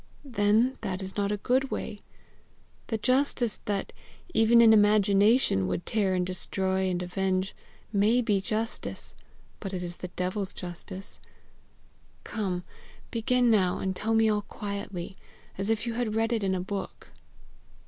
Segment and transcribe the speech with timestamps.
[0.25, 2.01] "Then that is not a good way.
[2.87, 3.93] The justice that,
[4.33, 7.55] even in imagination, would tear and destroy and avenge,
[7.93, 9.13] may be justice,
[9.59, 11.19] but it is devil's justice.
[12.23, 12.63] Come,
[13.11, 15.17] begin now, and tell me all quietly
[15.55, 17.09] as if you had read it in a book."